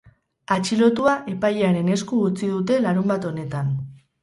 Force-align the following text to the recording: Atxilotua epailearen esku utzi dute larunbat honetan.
Atxilotua 0.53 1.13
epailearen 1.33 1.93
esku 1.97 2.23
utzi 2.31 2.51
dute 2.57 2.81
larunbat 2.89 3.31
honetan. 3.33 3.73